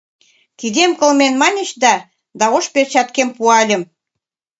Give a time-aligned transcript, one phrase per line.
[0.59, 1.93] Кидем кылмен, маньыч да,
[2.39, 3.81] да ош перчаткем пуальым